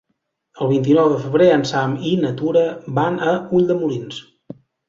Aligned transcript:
El 0.65 0.71
vint-i-nou 0.71 1.09
de 1.11 1.19
febrer 1.25 1.49
en 1.57 1.67
Sam 1.73 1.93
i 2.13 2.15
na 2.23 2.33
Tura 2.41 2.65
van 2.99 3.23
a 3.29 3.37
Ulldemolins. 3.59 4.19